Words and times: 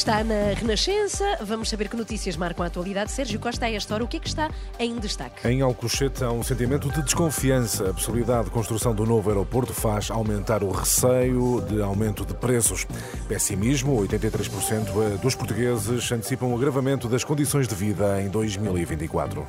Está 0.00 0.24
na 0.24 0.54
Renascença. 0.54 1.36
Vamos 1.42 1.68
saber 1.68 1.86
que 1.86 1.94
notícias 1.94 2.34
marcam 2.34 2.64
a 2.64 2.68
atualidade. 2.68 3.12
Sérgio 3.12 3.38
Costa, 3.38 3.66
a 3.66 3.70
esta 3.70 3.92
hora, 3.92 4.02
o 4.02 4.08
que 4.08 4.16
é 4.16 4.20
que 4.20 4.28
está 4.28 4.50
em 4.78 4.96
destaque? 4.98 5.46
Em 5.46 5.60
Alcochete 5.60 6.24
há 6.24 6.32
um 6.32 6.42
sentimento 6.42 6.90
de 6.90 7.02
desconfiança. 7.02 7.90
A 7.90 7.92
possibilidade 7.92 8.46
de 8.46 8.50
construção 8.50 8.94
do 8.94 9.04
novo 9.04 9.28
aeroporto 9.28 9.74
faz 9.74 10.10
aumentar 10.10 10.64
o 10.64 10.70
receio 10.70 11.60
de 11.68 11.82
aumento 11.82 12.24
de 12.24 12.32
preços. 12.32 12.86
Pessimismo: 13.28 13.94
83% 14.00 15.18
dos 15.20 15.34
portugueses 15.34 16.10
antecipam 16.10 16.46
o 16.46 16.56
agravamento 16.56 17.06
das 17.06 17.22
condições 17.22 17.68
de 17.68 17.74
vida 17.74 18.22
em 18.22 18.30
2024. 18.30 19.46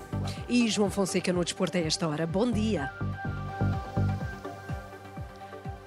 E 0.49 0.67
João 0.67 0.89
Fonseca 0.89 1.31
no 1.31 1.45
desporto 1.45 1.77
a 1.77 1.79
esta 1.79 2.05
hora. 2.09 2.27
Bom 2.27 2.51
dia. 2.51 2.91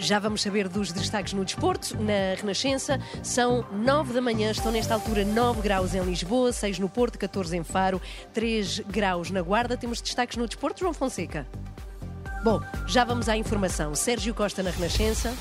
Já 0.05 0.19
vamos 0.19 0.43
saber 0.43 0.69
dos 0.69 0.93
destaques 0.93 1.33
no 1.33 1.47
desporto. 1.47 1.97
Na 1.97 2.39
Renascença, 2.39 3.01
são 3.23 3.65
9 3.73 4.13
da 4.13 4.21
manhã, 4.21 4.51
estão 4.51 4.71
nesta 4.71 4.93
altura 4.93 5.25
9 5.25 5.63
graus 5.63 5.95
em 5.95 6.03
Lisboa, 6.03 6.53
6 6.53 6.79
no 6.79 6.91
Porto, 6.91 7.19
14 7.19 7.57
em 7.57 7.65
Faro, 7.65 8.03
3 8.35 8.81
graus 8.81 9.31
na 9.31 9.41
Guarda. 9.41 9.79
Temos 9.79 10.03
destaques 10.03 10.37
no 10.37 10.47
desporto, 10.47 10.81
João 10.81 10.93
Fonseca. 10.93 11.47
Bom, 12.45 12.61
já 12.87 13.03
vamos 13.03 13.31
à 13.31 13.37
informação. 13.39 13.95
Sérgio 13.95 14.35
Costa 14.35 14.63
na 14.63 14.71
Renascença 14.71 15.33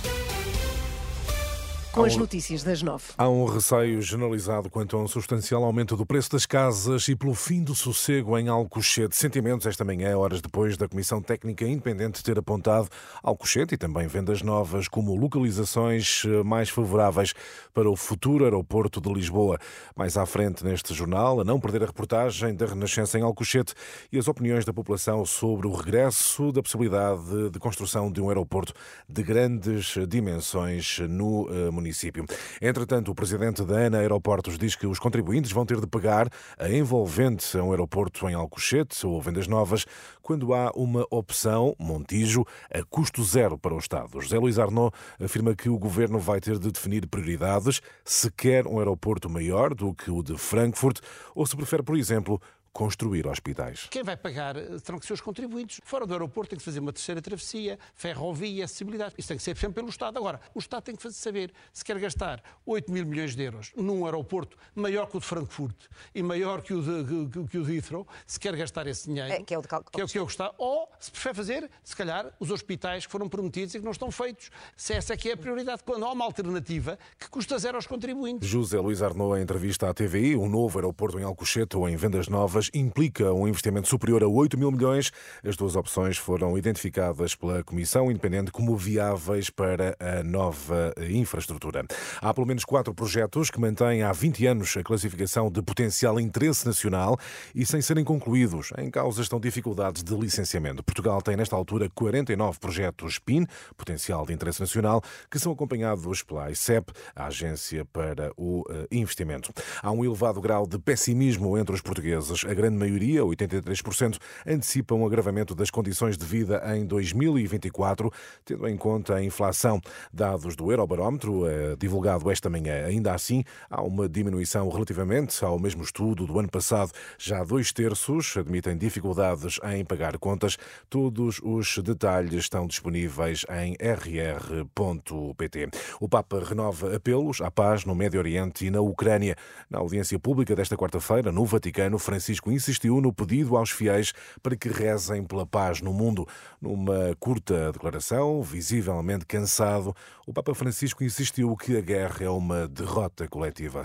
com 1.94 2.04
as 2.04 2.18
notícias 2.18 2.64
das 2.64 2.82
nove. 2.82 3.04
Há 3.16 3.30
um 3.30 3.46
receio 3.46 4.02
generalizado 4.02 4.68
quanto 4.68 4.98
a 4.98 5.00
um 5.00 5.08
substancial 5.08 5.64
aumento 5.64 5.96
do 5.96 6.04
preço 6.04 6.32
das 6.32 6.44
casas 6.44 7.08
e 7.08 7.16
pelo 7.16 7.36
fim 7.36 7.64
do 7.64 7.76
sossego 7.76 8.36
em 8.36 8.48
Alcochete. 8.48 9.16
Sentimentos 9.16 9.68
esta 9.68 9.86
manhã, 9.86 10.18
horas 10.18 10.42
depois 10.42 10.76
da 10.76 10.88
Comissão 10.88 11.22
Técnica 11.22 11.66
Independente 11.66 12.24
ter 12.24 12.40
apontado 12.40 12.90
Alcochete 13.22 13.76
e 13.76 13.78
também 13.78 14.08
vendas 14.08 14.42
novas 14.42 14.88
como 14.88 15.16
localizações 15.16 16.24
eh, 16.26 16.42
mais 16.44 16.68
favoráveis 16.68 17.34
para 17.76 17.88
o 17.88 17.96
futuro 17.96 18.44
aeroporto 18.44 19.00
de 19.00 19.14
Lisboa. 19.14 19.60
Mais 19.96 20.18
à 20.18 20.26
frente 20.26 20.64
neste 20.64 20.96
jornal, 20.96 21.42
a 21.42 21.44
não 21.44 21.60
perder 21.60 21.84
a 21.84 21.86
reportagem 21.86 22.56
da 22.56 22.66
Renascença 22.66 23.20
em 23.20 23.22
Alcochete 23.22 23.76
e 24.12 24.18
as 24.18 24.28
opiniões 24.28 24.66
da 24.66 24.74
população 24.74 25.24
sobre 25.28 25.68
o 25.68 25.72
regresso 25.72 26.52
da 26.52 26.64
possibilidade 26.64 27.52
de 27.52 27.60
construção 27.60 28.12
de 28.12 28.20
um 28.20 28.30
aeroporto 28.30 28.74
de 29.08 29.22
grandes 29.22 29.96
dimensões 30.08 30.98
no 31.08 31.48
município 31.72 31.83
eh, 31.83 31.83
município. 31.84 32.26
Entretanto, 32.62 33.12
o 33.12 33.16
presidente 33.16 33.64
da 33.64 33.76
ANA 33.76 34.00
Aeroportos 34.00 34.58
diz 34.58 34.76
que 34.76 34.88
os 34.88 34.98
contribuintes 34.98 35.52
vão 35.52 35.66
ter 35.66 35.80
de 35.80 35.86
pagar 35.88 36.30
a 36.58 36.70
envolvente 36.70 37.58
a 37.58 37.64
um 37.64 37.72
aeroporto 37.72 38.30
em 38.30 38.34
Alcochete 38.34 39.06
ou 39.06 39.22
Vendas 39.22 39.48
Novas 39.48 39.86
quando 40.22 40.54
há 40.54 40.72
uma 40.74 41.06
opção, 41.12 41.76
Montijo, 41.78 42.46
a 42.74 42.82
custo 42.84 43.22
zero 43.24 43.58
para 43.58 43.76
o 43.76 43.78
Estado. 43.78 44.22
José 44.22 44.40
Luís 44.40 44.58
Arnaud 44.58 44.96
afirma 45.20 45.54
que 45.54 45.68
o 45.68 45.78
governo 45.78 46.18
vai 46.18 46.40
ter 46.40 46.58
de 46.58 46.72
definir 46.72 47.06
prioridades, 47.08 47.82
se 48.06 48.32
quer 48.32 48.66
um 48.66 48.80
aeroporto 48.80 49.30
maior 49.30 49.74
do 49.74 49.94
que 49.94 50.10
o 50.10 50.24
de 50.24 50.38
Frankfurt 50.38 51.00
ou 51.36 51.46
se 51.46 51.56
prefere, 51.56 51.84
por 51.84 51.98
exemplo, 51.98 52.42
construir 52.74 53.28
hospitais. 53.28 53.88
Quem 53.92 54.04
vai 54.04 54.18
pagar 54.18 54.58
eh, 54.58 54.80
terão 54.84 54.98
que 54.98 55.06
ser 55.06 55.14
os 55.14 55.22
contribuintes. 55.22 55.80
Fora 55.84 56.08
do 56.08 56.14
aeroporto 56.14 56.50
tem 56.50 56.58
que 56.58 56.66
fazer 56.66 56.80
uma 56.80 56.92
terceira 56.92 57.22
travessia, 57.22 57.78
ferrovia, 57.94 58.66
acessibilidade. 58.66 59.14
Isso 59.16 59.28
tem 59.28 59.38
que 59.38 59.44
ser 59.44 59.56
sempre 59.56 59.76
pelo 59.76 59.90
Estado. 59.90 60.18
Agora, 60.18 60.42
o 60.56 60.60
Estado 60.60 60.84
tem 60.84 60.96
que 60.96 61.02
fazer 61.02 61.16
saber 61.16 61.54
se 61.72 61.86
quer 61.86 62.00
gastar 62.00 62.42
8 62.66 62.92
mil 62.92 63.06
milhões 63.06 63.36
de 63.36 63.44
euros 63.44 63.72
num 63.76 64.06
aeroporto 64.06 64.58
maior 64.74 65.08
que 65.08 65.18
o 65.18 65.20
de 65.20 65.26
Frankfurt 65.26 65.76
e 66.16 66.24
maior 66.24 66.64
que 66.64 66.74
o 66.74 66.82
de, 66.82 67.30
que, 67.30 67.48
que 67.48 67.58
o 67.60 67.64
de 67.64 67.78
Heathrow, 67.78 68.08
se 68.26 68.40
quer 68.40 68.56
gastar 68.56 68.88
esse 68.88 69.08
dinheiro, 69.08 69.32
é, 69.32 69.44
que 69.44 69.54
é 69.54 69.58
o 69.58 69.62
de 69.62 69.68
que 69.68 70.02
é 70.02 70.04
o 70.04 70.08
que 70.08 70.18
eu 70.18 70.24
gostar, 70.24 70.52
ou 70.58 70.90
se 71.00 71.12
prefere 71.12 71.36
fazer, 71.36 71.72
se 71.84 71.96
calhar, 71.96 72.34
os 72.40 72.50
hospitais 72.50 73.06
que 73.06 73.12
foram 73.12 73.30
prometidos 73.30 73.76
e 73.76 73.80
que 73.80 73.86
não 73.86 73.92
estão 73.92 74.10
feitos. 74.10 74.50
Se 74.76 74.94
essa 74.94 75.14
é 75.14 75.18
que 75.18 75.30
é 75.30 75.34
a 75.34 75.38
prioridade, 75.38 75.84
quando 75.84 76.06
há 76.06 76.12
uma 76.12 76.26
alternativa 76.26 76.98
que 77.20 77.30
custa 77.30 77.58
zero 77.60 77.78
aos 77.78 77.86
contribuintes. 77.86 78.50
José 78.50 78.80
Luís 78.80 79.02
Arnaud, 79.04 79.38
em 79.38 79.44
entrevista 79.44 79.90
à 79.90 79.94
TVI, 79.94 80.36
um 80.36 80.50
novo 80.50 80.80
aeroporto 80.80 81.20
em 81.20 81.24
Alcochete 81.24 81.78
ou 81.78 81.88
em 81.88 81.96
Vendas 81.96 82.28
Novas 82.28 82.63
implica 82.74 83.34
um 83.34 83.48
investimento 83.48 83.88
superior 83.88 84.24
a 84.24 84.28
8 84.28 84.58
mil 84.58 84.72
milhões. 84.72 85.12
As 85.44 85.56
duas 85.56 85.76
opções 85.76 86.18
foram 86.18 86.58
identificadas 86.58 87.36
pela 87.36 87.64
Comissão 87.64 88.10
Independente 88.10 88.52
como 88.52 88.76
viáveis 88.78 89.50
para 89.50 89.96
a 90.00 90.24
nova 90.24 90.94
infraestrutura. 91.10 91.86
Há 92.22 92.34
pelo 92.34 92.48
menos 92.48 92.66
quatro 92.66 92.94
projetos 92.94 93.50
que 93.50 93.60
mantêm 93.60 94.04
há 94.04 94.12
20 94.12 94.46
anos 94.48 94.76
a 94.78 94.84
classificação 94.84 95.52
de 95.52 95.62
potencial 95.62 96.20
interesse 96.20 96.66
nacional 96.66 97.18
e 97.54 97.66
sem 97.66 97.82
serem 97.82 98.04
concluídos. 98.04 98.72
Em 98.78 98.90
causa 98.90 99.22
estão 99.22 99.40
dificuldades 99.40 100.04
de 100.04 100.16
licenciamento. 100.16 100.84
Portugal 100.84 101.22
tem, 101.22 101.36
nesta 101.36 101.56
altura, 101.56 101.90
49 101.94 102.60
projetos 102.60 103.20
PIN, 103.20 103.46
potencial 103.76 104.26
de 104.26 104.34
interesse 104.34 104.60
nacional, 104.60 105.02
que 105.30 105.40
são 105.40 105.52
acompanhados 105.52 106.24
pela 106.24 106.52
ICEP, 106.52 106.92
a 107.16 107.26
Agência 107.26 107.86
para 107.86 108.32
o 108.38 108.64
eh, 108.70 108.88
Investimento. 108.92 109.52
Há 109.82 109.92
um 109.92 110.04
elevado 110.04 110.40
grau 110.42 110.68
de 110.68 110.78
pessimismo 110.78 111.58
entre 111.58 111.74
os 111.74 111.82
portugueses. 111.82 112.44
A 112.54 112.56
grande 112.56 112.78
maioria, 112.78 113.22
83%, 113.22 114.20
antecipam 114.46 114.98
um 114.98 115.08
agravamento 115.08 115.56
das 115.56 115.72
condições 115.72 116.16
de 116.16 116.24
vida 116.24 116.62
em 116.78 116.86
2024, 116.86 118.12
tendo 118.46 118.68
em 118.68 118.78
conta 118.78 119.16
a 119.16 119.24
inflação. 119.24 119.82
Dados 120.14 120.56
do 120.56 120.70
Eurobarómetro, 120.70 121.48
eh, 121.48 121.76
divulgado 121.80 122.30
esta 122.30 122.52
manhã. 122.52 122.86
Ainda 122.86 123.12
assim, 123.12 123.44
há 123.72 123.82
uma 123.82 124.08
diminuição 124.08 124.70
relativamente 124.70 125.44
ao 125.44 125.58
mesmo 125.58 125.82
estudo 125.82 126.28
do 126.28 126.38
ano 126.38 126.48
passado. 126.48 126.92
Já 127.18 127.44
dois 127.44 127.74
terços 127.74 128.38
admitem 128.38 128.78
dificuldades 128.78 129.60
em 129.64 129.84
pagar 129.84 130.20
contas. 130.20 130.56
Todos 130.92 131.42
os 131.42 131.80
detalhes 131.80 132.34
estão 132.36 132.68
disponíveis 132.68 133.48
em 133.50 133.76
rr.pt. 133.82 135.70
O 136.00 136.08
Papa 136.08 136.40
renova 136.40 136.96
apelos 136.96 137.42
à 137.42 137.50
paz 137.50 137.84
no 137.84 137.96
Médio 137.96 138.20
Oriente 138.20 138.68
e 138.68 138.70
na 138.70 138.80
Ucrânia. 138.80 139.36
Na 139.72 139.80
audiência 139.80 140.20
pública 140.20 140.56
desta 140.56 140.78
quarta-feira, 140.78 141.32
no 141.32 141.44
Vaticano, 141.46 141.98
Francisco 141.98 142.43
insistiu 142.52 143.00
no 143.02 143.14
pedido 143.14 143.56
aos 143.56 143.70
fiéis 143.70 144.14
para 144.42 144.56
que 144.56 144.70
rezem 144.70 145.24
pela 145.24 145.46
paz 145.46 145.82
no 145.82 145.94
mundo. 145.94 146.28
Numa 146.62 147.16
curta 147.20 147.72
declaração, 147.72 148.42
visivelmente 148.42 149.26
cansado, 149.26 149.96
o 150.26 150.34
Papa 150.34 150.54
Francisco 150.56 151.04
insistiu 151.04 151.56
que 151.58 151.78
a 151.78 151.82
guerra 151.82 152.24
é 152.24 152.30
uma 152.30 152.68
derrota 152.68 153.28
coletiva. 153.28 153.82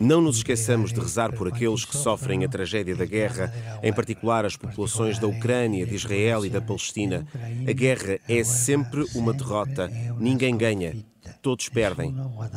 Não 0.00 0.20
nos 0.20 0.36
esqueçamos 0.36 0.92
de 0.92 1.00
rezar 1.00 1.32
por 1.32 1.48
aqueles 1.48 1.84
que 1.84 1.96
sofrem 1.96 2.44
a 2.44 2.48
tragédia 2.48 2.94
da 2.94 3.04
guerra, 3.04 3.52
em 3.82 3.92
particular 3.92 4.44
as 4.44 4.56
populações 4.56 5.18
da 5.18 5.26
Ucrânia, 5.26 5.84
de 5.86 5.94
Israel 5.94 6.46
e 6.46 6.50
da 6.50 6.60
Palestina. 6.60 7.26
A 7.68 7.72
guerra 7.72 8.18
é 8.28 8.44
sempre 8.44 9.04
uma 9.14 9.32
derrota. 9.32 9.88
Ninguém 10.18 10.56
ganha. 10.56 10.94
Todos 11.42 11.68
perdem. 11.68 12.14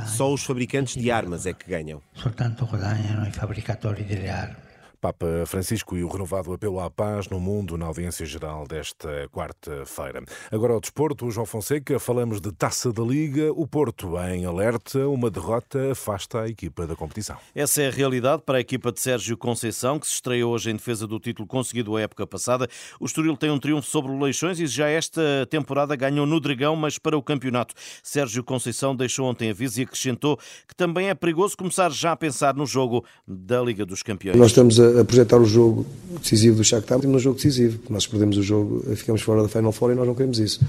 Só 0.07 0.33
os 0.33 0.44
fabricantes 0.44 1.01
de 1.01 1.09
armas 1.09 1.45
é 1.45 1.53
que 1.53 1.69
ganham. 1.69 2.01
Soltanto 2.13 2.66
guadagnano 2.66 3.28
i 3.28 3.31
fabbricatori 3.31 4.03
delle 4.03 4.29
armi. 4.29 4.62
Papa 5.03 5.27
Francisco 5.45 5.97
e 5.97 6.03
o 6.05 6.07
renovado 6.07 6.53
apelo 6.53 6.79
à 6.79 6.89
paz 6.89 7.27
no 7.27 7.37
mundo 7.37 7.77
na 7.77 7.87
audiência 7.87 8.25
geral 8.25 8.65
desta 8.65 9.27
quarta-feira. 9.33 10.23
Agora 10.49 10.71
ao 10.71 10.79
desporto, 10.79 11.25
o 11.25 11.31
João 11.31 11.45
Fonseca, 11.45 11.99
falamos 11.99 12.39
de 12.39 12.53
Taça 12.53 12.93
da 12.93 13.03
Liga. 13.03 13.51
O 13.51 13.67
Porto 13.67 14.17
em 14.17 14.45
alerta, 14.45 15.05
uma 15.09 15.29
derrota 15.29 15.91
afasta 15.91 16.43
a 16.43 16.47
equipa 16.47 16.87
da 16.87 16.95
competição. 16.95 17.35
Essa 17.53 17.81
é 17.81 17.89
a 17.89 17.91
realidade 17.91 18.43
para 18.45 18.59
a 18.59 18.61
equipa 18.61 18.93
de 18.93 19.01
Sérgio 19.01 19.35
Conceição, 19.35 19.99
que 19.99 20.07
se 20.07 20.13
estreou 20.13 20.53
hoje 20.53 20.71
em 20.71 20.75
defesa 20.77 21.05
do 21.05 21.19
título 21.19 21.45
conseguido 21.49 21.97
a 21.97 22.01
época 22.01 22.25
passada. 22.25 22.69
O 22.97 23.05
Estoril 23.05 23.35
tem 23.35 23.51
um 23.51 23.59
triunfo 23.59 23.89
sobre 23.89 24.09
o 24.09 24.17
Leixões 24.17 24.57
e 24.61 24.67
já 24.67 24.87
esta 24.87 25.21
temporada 25.49 25.97
ganhou 25.97 26.25
no 26.25 26.39
Dragão, 26.39 26.77
mas 26.77 26.97
para 26.97 27.17
o 27.17 27.21
campeonato. 27.21 27.75
Sérgio 28.01 28.41
Conceição 28.41 28.95
deixou 28.95 29.29
ontem 29.29 29.49
aviso 29.49 29.81
e 29.81 29.83
acrescentou 29.83 30.37
que 30.65 30.73
também 30.73 31.09
é 31.09 31.13
perigoso 31.13 31.57
começar 31.57 31.91
já 31.91 32.13
a 32.13 32.15
pensar 32.15 32.56
no 32.56 32.65
jogo 32.65 33.03
da 33.27 33.61
Liga 33.61 33.85
dos 33.85 34.01
Campeões. 34.01 34.38
Nós 34.38 34.51
estamos 34.51 34.79
a 34.79 34.93
a 35.00 35.06
projetar 35.06 35.38
o 35.38 35.45
jogo 35.45 35.86
decisivo 36.22 36.57
do 36.57 36.63
Shakhtar 36.63 37.06
no 37.06 37.19
jogo 37.19 37.36
decisivo. 37.36 37.80
Nós 37.90 38.07
perdemos 38.07 38.38
o 38.38 38.44
jogo, 38.44 38.95
ficamos 38.95 39.22
fora 39.22 39.42
da 39.42 39.50
Final 39.50 39.72
Four 39.72 39.92
e 39.92 39.95
nós 39.95 40.07
não 40.07 40.13
queremos 40.13 40.40
isso. 40.40 40.63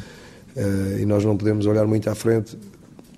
Uh, 0.57 1.01
e 1.01 1.05
nós 1.05 1.25
não 1.25 1.37
podemos 1.37 1.67
olhar 1.67 1.87
muito 1.87 2.09
à 2.09 2.15
frente, 2.15 2.57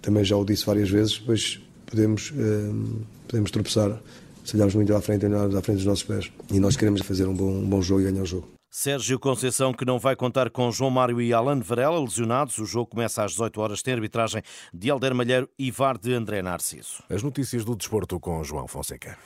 também 0.00 0.24
já 0.24 0.36
o 0.36 0.44
disse 0.44 0.64
várias 0.64 0.88
vezes, 0.88 1.18
pois 1.18 1.60
podemos, 1.84 2.30
uh, 2.30 3.00
podemos 3.28 3.50
tropeçar 3.50 4.00
se 4.46 4.54
olharmos 4.54 4.74
muito 4.74 4.94
à 4.94 5.00
frente 5.00 5.26
olharmos 5.26 5.56
à 5.56 5.60
frente 5.60 5.78
dos 5.78 5.86
nossos 5.86 6.04
pés. 6.04 6.30
E 6.50 6.60
nós 6.60 6.76
queremos 6.76 7.02
fazer 7.02 7.26
um 7.26 7.34
bom, 7.34 7.50
um 7.50 7.68
bom 7.68 7.82
jogo 7.82 8.02
e 8.02 8.04
ganhar 8.04 8.22
o 8.22 8.26
jogo. 8.26 8.48
Sérgio 8.70 9.18
Conceição, 9.18 9.72
que 9.72 9.84
não 9.84 9.98
vai 9.98 10.14
contar 10.14 10.50
com 10.50 10.70
João 10.70 10.90
Mário 10.90 11.20
e 11.20 11.32
Alan 11.32 11.60
Varela, 11.60 11.98
lesionados. 11.98 12.58
O 12.58 12.66
jogo 12.66 12.90
começa 12.90 13.24
às 13.24 13.32
18 13.32 13.60
horas. 13.60 13.82
Tem 13.82 13.94
arbitragem 13.94 14.42
de 14.72 14.90
Alder 14.90 15.14
Malheiro 15.14 15.48
e 15.58 15.70
VAR 15.70 15.98
de 15.98 16.12
André 16.12 16.42
Narciso. 16.42 17.02
As 17.08 17.22
notícias 17.22 17.64
do 17.64 17.74
desporto 17.74 18.20
com 18.20 18.44
João 18.44 18.68
Fonseca. 18.68 19.16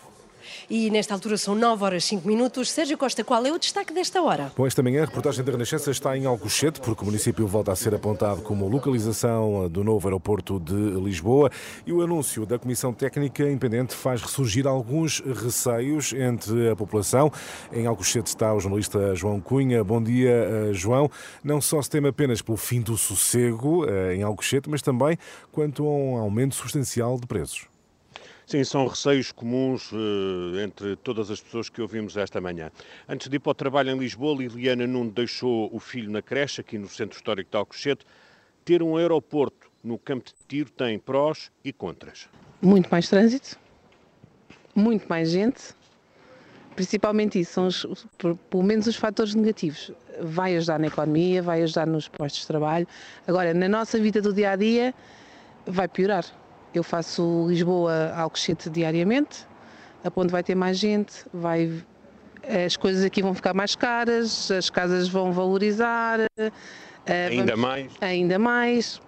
E 0.68 0.90
nesta 0.90 1.14
altura 1.14 1.36
são 1.36 1.54
9 1.54 1.84
horas 1.84 2.04
5 2.04 2.26
minutos. 2.26 2.70
Sérgio 2.70 2.96
Costa, 2.96 3.24
qual 3.24 3.44
é 3.44 3.52
o 3.52 3.58
destaque 3.58 3.92
desta 3.92 4.22
hora? 4.22 4.52
Bom, 4.56 4.66
esta 4.66 4.82
manhã 4.82 5.02
a 5.02 5.06
reportagem 5.06 5.44
da 5.44 5.52
Renascença 5.52 5.90
está 5.90 6.16
em 6.16 6.26
Alcochete, 6.26 6.80
porque 6.80 7.02
o 7.02 7.06
município 7.06 7.46
volta 7.46 7.72
a 7.72 7.76
ser 7.76 7.94
apontado 7.94 8.42
como 8.42 8.68
localização 8.68 9.68
do 9.68 9.82
novo 9.82 10.06
aeroporto 10.08 10.60
de 10.60 10.74
Lisboa 10.74 11.50
e 11.86 11.92
o 11.92 12.02
anúncio 12.02 12.46
da 12.46 12.58
Comissão 12.58 12.92
Técnica 12.92 13.42
Independente 13.44 13.94
faz 13.94 14.22
ressurgir 14.22 14.66
alguns 14.66 15.20
receios 15.20 16.12
entre 16.12 16.70
a 16.70 16.76
população. 16.76 17.32
Em 17.72 17.86
Alcochete 17.86 18.28
está 18.28 18.52
o 18.54 18.60
jornalista 18.60 19.14
João 19.14 19.40
Cunha. 19.40 19.82
Bom 19.82 20.02
dia, 20.02 20.30
eh, 20.30 20.72
João. 20.72 21.10
Não 21.42 21.60
só 21.60 21.80
se 21.82 21.90
teme 21.90 22.08
apenas 22.08 22.42
pelo 22.42 22.56
fim 22.56 22.80
do 22.80 22.96
sossego 22.96 23.86
eh, 23.88 24.16
em 24.16 24.22
Alcochete, 24.22 24.68
mas 24.68 24.82
também 24.82 25.16
quanto 25.52 25.84
a 25.86 25.90
um 25.90 26.16
aumento 26.16 26.54
substancial 26.54 27.18
de 27.18 27.26
preços. 27.26 27.66
Sim, 28.50 28.64
são 28.64 28.88
receios 28.88 29.30
comuns 29.30 29.92
uh, 29.92 30.58
entre 30.58 30.96
todas 30.96 31.30
as 31.30 31.40
pessoas 31.40 31.68
que 31.68 31.80
ouvimos 31.80 32.16
esta 32.16 32.40
manhã. 32.40 32.68
Antes 33.08 33.28
de 33.28 33.36
ir 33.36 33.38
para 33.38 33.50
o 33.50 33.54
trabalho 33.54 33.90
em 33.92 33.96
Lisboa, 33.96 34.36
Liliana 34.36 34.88
Nuno 34.88 35.08
deixou 35.08 35.72
o 35.72 35.78
filho 35.78 36.10
na 36.10 36.20
creche, 36.20 36.60
aqui 36.60 36.76
no 36.76 36.88
Centro 36.88 37.16
Histórico 37.16 37.48
de 37.48 37.56
Alcochete. 37.56 38.04
Ter 38.64 38.82
um 38.82 38.96
aeroporto 38.96 39.70
no 39.84 39.96
campo 39.96 40.24
de 40.24 40.34
tiro 40.48 40.68
tem 40.68 40.98
prós 40.98 41.52
e 41.64 41.72
contras. 41.72 42.28
Muito 42.60 42.88
mais 42.90 43.08
trânsito, 43.08 43.56
muito 44.74 45.06
mais 45.08 45.30
gente, 45.30 45.72
principalmente 46.74 47.38
isso, 47.38 47.52
são 47.52 47.68
os, 47.68 48.08
pelo 48.18 48.64
menos 48.64 48.88
os 48.88 48.96
fatores 48.96 49.32
negativos. 49.32 49.92
Vai 50.22 50.56
ajudar 50.56 50.80
na 50.80 50.88
economia, 50.88 51.40
vai 51.40 51.62
ajudar 51.62 51.86
nos 51.86 52.08
postos 52.08 52.40
de 52.40 52.48
trabalho. 52.48 52.88
Agora, 53.28 53.54
na 53.54 53.68
nossa 53.68 53.96
vida 54.00 54.20
do 54.20 54.32
dia 54.32 54.50
a 54.50 54.56
dia, 54.56 54.92
vai 55.66 55.86
piorar 55.86 56.24
eu 56.74 56.82
faço 56.82 57.46
Lisboa 57.48 58.12
Alcochete 58.14 58.70
diariamente, 58.70 59.46
a 60.04 60.10
ponte 60.10 60.30
vai 60.30 60.42
ter 60.42 60.54
mais 60.54 60.78
gente, 60.78 61.24
vai, 61.32 61.82
as 62.66 62.76
coisas 62.76 63.04
aqui 63.04 63.22
vão 63.22 63.34
ficar 63.34 63.54
mais 63.54 63.74
caras, 63.74 64.50
as 64.50 64.70
casas 64.70 65.08
vão 65.08 65.32
valorizar. 65.32 66.20
Eh, 67.06 67.26
ainda 67.26 67.52
vamos, 67.52 67.60
mais? 67.60 67.92
Ainda 68.00 68.38
mais. 68.38 69.00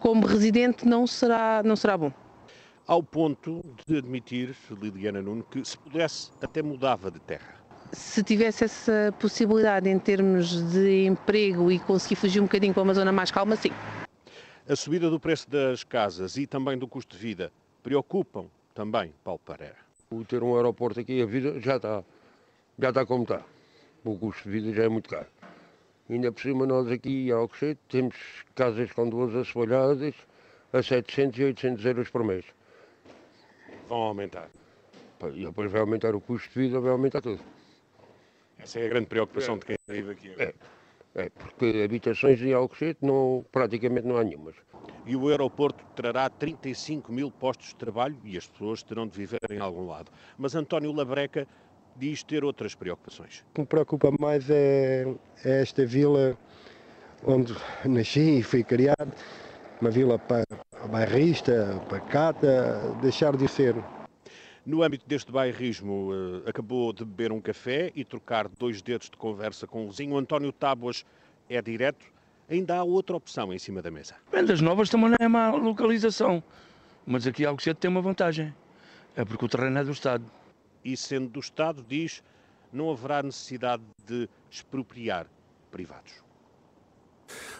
Como 0.00 0.26
residente 0.26 0.86
não 0.86 1.06
será, 1.06 1.62
não 1.64 1.76
será 1.76 1.96
bom. 1.96 2.12
Ao 2.86 3.02
ponto 3.02 3.64
de 3.86 3.96
admitir, 3.96 4.54
Liliana 4.70 5.22
Nuno, 5.22 5.42
que 5.44 5.64
se 5.64 5.78
pudesse 5.78 6.30
até 6.42 6.62
mudava 6.62 7.10
de 7.10 7.18
terra. 7.20 7.54
Se 7.92 8.22
tivesse 8.22 8.64
essa 8.64 9.14
possibilidade 9.18 9.88
em 9.88 9.98
termos 9.98 10.70
de 10.72 11.06
emprego 11.06 11.70
e 11.70 11.78
conseguir 11.78 12.16
fugir 12.16 12.40
um 12.40 12.44
bocadinho 12.44 12.74
para 12.74 12.82
uma 12.82 12.92
zona 12.92 13.12
mais 13.12 13.30
calma, 13.30 13.56
sim. 13.56 13.70
A 14.66 14.74
subida 14.74 15.10
do 15.10 15.20
preço 15.20 15.50
das 15.50 15.84
casas 15.84 16.38
e 16.38 16.46
também 16.46 16.78
do 16.78 16.88
custo 16.88 17.14
de 17.14 17.22
vida 17.22 17.52
preocupam 17.82 18.46
também 18.74 19.12
Paulo 19.22 19.38
Pereira. 19.44 19.76
O 20.10 20.24
ter 20.24 20.42
um 20.42 20.56
aeroporto 20.56 21.00
aqui, 21.00 21.20
a 21.20 21.26
vida 21.26 21.60
já 21.60 21.76
está, 21.76 22.02
já 22.78 22.88
está 22.88 23.04
como 23.04 23.24
está. 23.24 23.42
O 24.02 24.16
custo 24.16 24.44
de 24.44 24.50
vida 24.50 24.72
já 24.72 24.84
é 24.84 24.88
muito 24.88 25.10
caro. 25.10 25.26
Ainda 26.08 26.32
por 26.32 26.40
cima 26.40 26.64
nós 26.64 26.90
aqui 26.90 27.28
em 27.28 27.30
Alcochete 27.30 27.78
temos 27.90 28.16
casas 28.54 28.90
com 28.90 29.06
duas 29.06 29.34
assoalhadas 29.34 30.14
a 30.72 30.82
700 30.82 31.38
e 31.40 31.44
800 31.44 31.84
euros 31.84 32.08
por 32.08 32.24
mês. 32.24 32.46
Vão 33.86 33.98
aumentar. 33.98 34.48
E 35.34 35.44
depois 35.44 35.70
vai 35.70 35.82
aumentar 35.82 36.14
o 36.14 36.22
custo 36.22 36.48
de 36.48 36.58
vida, 36.58 36.80
vai 36.80 36.90
aumentar 36.90 37.20
tudo. 37.20 37.40
Essa 38.58 38.80
é 38.80 38.86
a 38.86 38.88
grande 38.88 39.06
preocupação 39.08 39.56
é. 39.56 39.58
de 39.58 39.66
quem 39.66 39.76
vive 39.86 40.12
aqui. 40.12 40.34
É. 40.38 40.54
É, 41.14 41.30
porque 41.30 41.82
habitações 41.84 42.40
em 42.42 42.52
Alcochete 42.52 42.98
não, 43.02 43.44
praticamente 43.52 44.06
não 44.06 44.16
há 44.16 44.24
nenhumas. 44.24 44.56
E 45.06 45.14
o 45.14 45.28
aeroporto 45.28 45.84
trará 45.94 46.28
35 46.28 47.12
mil 47.12 47.30
postos 47.30 47.68
de 47.68 47.76
trabalho 47.76 48.16
e 48.24 48.36
as 48.36 48.46
pessoas 48.46 48.82
terão 48.82 49.06
de 49.06 49.16
viver 49.16 49.40
em 49.50 49.58
algum 49.58 49.86
lado. 49.86 50.10
Mas 50.36 50.54
António 50.54 50.92
Labreca 50.92 51.46
diz 51.96 52.22
ter 52.22 52.44
outras 52.44 52.74
preocupações. 52.74 53.44
O 53.50 53.54
que 53.54 53.60
me 53.60 53.66
preocupa 53.66 54.10
mais 54.18 54.48
é, 54.50 55.06
é 55.44 55.62
esta 55.62 55.86
vila 55.86 56.36
onde 57.24 57.54
nasci 57.84 58.38
e 58.38 58.42
fui 58.42 58.64
criado, 58.64 59.12
uma 59.80 59.90
vila 59.90 60.18
para 60.18 60.44
bairrista, 60.90 61.80
pacata, 61.88 62.94
deixar 63.00 63.36
de 63.36 63.46
ser. 63.48 63.74
No 64.66 64.82
âmbito 64.82 65.06
deste 65.06 65.30
bairrismo, 65.30 66.10
uh, 66.10 66.48
acabou 66.48 66.90
de 66.90 67.04
beber 67.04 67.30
um 67.30 67.40
café 67.40 67.92
e 67.94 68.02
trocar 68.02 68.48
dois 68.48 68.80
dedos 68.80 69.10
de 69.10 69.16
conversa 69.16 69.66
com 69.66 69.84
o 69.84 69.90
vizinho. 69.90 70.16
António 70.16 70.50
Tábuas 70.52 71.04
é 71.50 71.60
direto. 71.60 72.06
Ainda 72.48 72.78
há 72.78 72.82
outra 72.82 73.14
opção 73.14 73.52
em 73.52 73.58
cima 73.58 73.82
da 73.82 73.90
mesa. 73.90 74.14
Vendas 74.32 74.62
novas 74.62 74.88
também 74.88 75.10
não 75.10 75.16
é 75.20 75.28
má 75.28 75.50
localização. 75.50 76.42
Mas 77.04 77.26
aqui 77.26 77.44
Alcochete 77.44 77.80
tem 77.80 77.90
uma 77.90 78.00
vantagem. 78.00 78.54
É 79.14 79.22
porque 79.22 79.44
o 79.44 79.48
terreno 79.48 79.78
é 79.78 79.84
do 79.84 79.92
Estado. 79.92 80.24
E 80.82 80.96
sendo 80.96 81.28
do 81.28 81.40
Estado, 81.40 81.84
diz, 81.86 82.22
não 82.72 82.90
haverá 82.90 83.22
necessidade 83.22 83.82
de 84.06 84.28
expropriar 84.50 85.26
privados. 85.70 86.23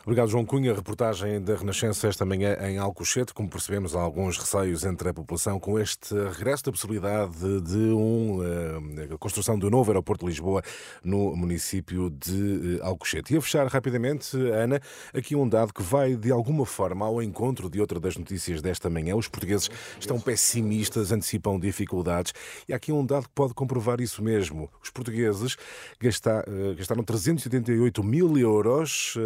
Obrigado, 0.02 0.28
João 0.28 0.44
Cunha. 0.44 0.75
Reportagem 0.75 1.40
da 1.40 1.56
Renascença 1.56 2.06
esta 2.08 2.26
manhã 2.26 2.56
em 2.61 2.76
Alcochete. 2.76 3.32
Como 3.32 3.49
percebemos, 3.49 3.96
há 3.96 4.00
alguns 4.00 4.37
receios 4.37 4.84
entre 4.84 5.08
a 5.08 5.14
população 5.14 5.58
com 5.58 5.78
este 5.78 6.14
regresso 6.14 6.64
da 6.64 6.72
possibilidade 6.72 7.61
de 7.62 7.78
um, 7.78 8.38
uh, 8.40 9.14
a 9.14 9.19
construção 9.19 9.58
do 9.58 9.70
novo 9.70 9.90
aeroporto 9.90 10.26
de 10.26 10.31
Lisboa 10.31 10.62
no 11.02 11.34
município 11.34 12.11
de 12.11 12.81
uh, 12.82 12.84
Alcochete. 12.84 13.32
E 13.32 13.38
a 13.38 13.40
fechar 13.40 13.66
rapidamente, 13.66 14.37
Ana, 14.37 14.78
aqui 15.14 15.34
um 15.34 15.49
dado 15.49 15.72
que 15.72 15.82
vai 15.82 16.16
de 16.16 16.31
alguma 16.31 16.66
forma 16.66 17.06
ao 17.06 17.22
encontro 17.22 17.70
de 17.70 17.81
outra 17.81 17.99
das 17.99 18.16
notícias 18.16 18.61
desta 18.61 18.90
manhã. 18.90 19.16
Os 19.16 19.26
portugueses 19.26 19.70
estão 19.99 20.20
pessimistas, 20.20 21.12
antecipam 21.12 21.58
dificuldades. 21.58 22.34
E 22.69 22.75
há 22.75 22.76
aqui 22.76 22.93
um 22.93 23.06
dado 23.06 23.22
que 23.22 23.34
pode 23.34 23.55
comprovar 23.55 24.02
isso 24.02 24.22
mesmo. 24.22 24.70
Os 24.82 24.90
portugueses 24.90 25.55
uh, 25.55 26.75
gastaram 26.76 27.02
388 27.02 28.05
mil 28.05 28.37
euros 28.37 29.16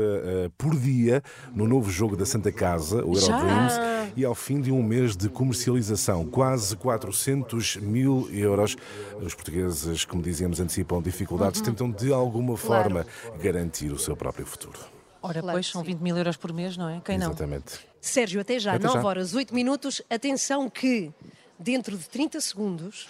por 0.57 0.69
por 0.69 0.79
dia 0.79 1.23
no 1.55 1.67
novo 1.67 1.91
jogo 1.91 2.15
da 2.15 2.27
Santa 2.27 2.53
Casa, 2.53 3.03
o 3.03 3.17
Eurodreams, 3.17 3.75
e 4.15 4.25
ao 4.25 4.35
fim 4.35 4.61
de 4.61 4.71
um 4.71 4.83
mês 4.83 5.17
de 5.17 5.31
comercialização, 5.31 6.27
quase 6.27 6.77
400 6.77 7.77
mil 7.77 8.29
euros. 8.31 8.77
Os 9.23 9.35
portugueses, 9.35 10.05
como 10.05 10.23
dizíamos, 10.23 10.61
antecipam 10.61 11.01
dificuldades, 11.01 11.61
uhum. 11.61 11.67
tentam 11.67 11.91
de 11.91 12.13
alguma 12.13 12.55
forma 12.57 13.05
claro. 13.05 13.43
garantir 13.43 13.91
o 13.91 13.99
seu 13.99 14.15
próprio 14.15 14.45
futuro. 14.45 14.79
Ora, 15.23 15.41
claro 15.41 15.57
pois, 15.57 15.69
são 15.69 15.83
20 15.83 16.01
mil 16.01 16.17
euros 16.17 16.37
por 16.37 16.53
mês, 16.53 16.77
não 16.77 16.89
é? 16.89 17.01
Quem 17.03 17.17
não? 17.17 17.29
Exatamente. 17.29 17.81
Sérgio, 18.01 18.41
até 18.41 18.59
já, 18.59 18.75
até 18.75 18.87
9 18.87 19.01
já. 19.01 19.07
horas, 19.07 19.35
8 19.35 19.55
minutos. 19.55 20.03
Atenção 20.11 20.69
que, 20.69 21.11
dentro 21.59 21.97
de 21.97 22.09
30 22.09 22.41
segundos, 22.41 23.09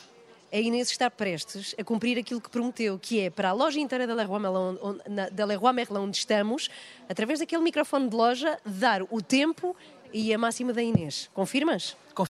a 0.53 0.59
Inês 0.59 0.91
está 0.91 1.11
prestes 1.11 1.75
a 1.79 1.85
cumprir 1.85 2.19
aquilo 2.19 2.41
que 2.41 2.49
prometeu, 2.49 2.99
que 2.99 3.21
é 3.21 3.31
para 3.31 3.51
a 3.51 3.53
loja 3.53 3.79
inteira 3.79 4.07
da 4.07 4.15
Leroy 4.15 4.41
Merlin, 4.41 4.79
Leroy 5.47 5.73
Merlin 5.73 5.99
onde 5.99 6.17
estamos, 6.17 6.69
através 7.09 7.39
daquele 7.39 7.63
microfone 7.63 8.09
de 8.09 8.17
loja, 8.17 8.59
dar 8.65 9.03
o 9.11 9.21
tempo 9.21 9.77
e 10.13 10.33
a 10.33 10.39
máxima 10.39 10.73
da 10.73 10.83
Inês. 10.83 11.31
Confirmas? 11.35 11.97